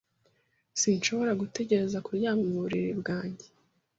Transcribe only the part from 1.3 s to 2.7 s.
gutegereza kuryama mu